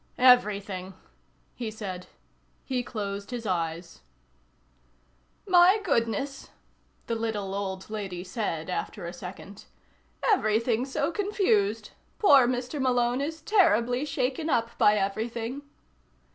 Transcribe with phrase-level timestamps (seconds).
[0.17, 0.95] "Everything,"
[1.53, 2.07] he said.
[2.65, 4.01] He closed his eyes.
[5.47, 6.49] "My goodness,"
[7.05, 9.65] the little old lady said after a second.
[10.23, 11.91] "Everything's so confused.
[12.17, 12.81] Poor Mr.
[12.81, 15.61] Malone is terribly shaken up by everything."